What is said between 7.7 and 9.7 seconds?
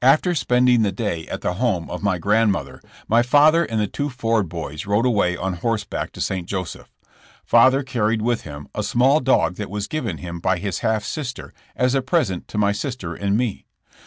carried with him a small dog that